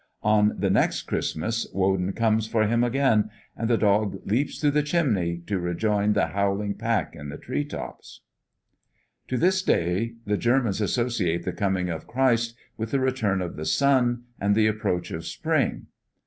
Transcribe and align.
On 0.23 0.55
the 0.57 0.71
next 0.71 1.03
Christmas, 1.03 1.67
Woden 1.75 2.13
comes 2.13 2.47
for 2.47 2.65
him 2.65 2.83
again, 2.83 3.29
and 3.55 3.69
the 3.69 3.77
dog 3.77 4.19
leaps 4.25 4.57
through 4.59 4.71
the 4.71 4.81
chimney 4.81 5.43
to 5.45 5.59
rejoin 5.59 6.13
the 6.13 6.29
howling 6.29 6.73
pack 6.73 7.15
in 7.15 7.29
the 7.29 7.37
tree 7.37 7.63
tops. 7.63 8.21
To 9.27 9.37
this 9.37 9.61
day 9.61 10.15
the 10.25 10.37
Germans 10.37 10.81
associate 10.81 11.43
the 11.45 11.51
coming 11.53 11.91
of 11.91 12.07
Christ 12.07 12.55
with 12.77 12.89
the 12.89 12.99
return 12.99 13.43
of 13.43 13.57
the 13.57 13.65
sun, 13.65 14.23
and 14.39 14.55
the 14.55 14.65
approach 14.65 15.11
of 15.11 15.23
spring. 15.23 15.85